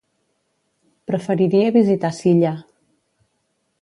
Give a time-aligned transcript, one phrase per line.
[1.11, 2.55] Preferiria visitar Silla.